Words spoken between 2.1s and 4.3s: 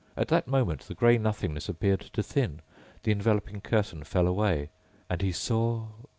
thin... the enveloping curtain fell